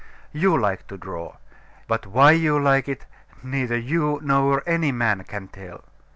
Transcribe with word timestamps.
You 0.31 0.57
like 0.57 0.87
to 0.87 0.97
draw; 0.97 1.35
but 1.87 2.07
why 2.07 2.31
you 2.31 2.57
like 2.59 2.89
it 2.89 3.05
neither 3.43 3.77
you 3.77 4.19
nor 4.23 4.63
any 4.65 4.91
man 4.91 5.23
can 5.25 5.47
tell. 5.47 5.83